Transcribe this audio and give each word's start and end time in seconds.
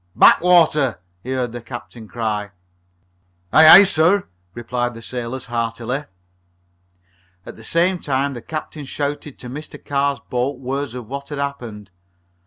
"Back 0.15 0.41
water!" 0.41 0.99
he 1.21 1.33
heard 1.33 1.51
the 1.51 1.61
captain 1.61 2.07
cry. 2.07 2.49
"Aye, 3.53 3.67
aye, 3.67 3.83
sir!" 3.83 4.25
replied 4.55 4.95
the 4.95 5.01
sailors 5.03 5.45
heartily. 5.45 6.05
At 7.45 7.55
the 7.55 7.63
same 7.63 7.99
time 7.99 8.33
the 8.33 8.41
captain 8.41 8.85
shouted 8.85 9.37
to 9.37 9.47
Mr. 9.47 9.77
Carr's 9.85 10.19
boat 10.19 10.57
word 10.57 10.95
of 10.95 11.05
what 11.07 11.29
had 11.29 11.37
happened. 11.37 11.91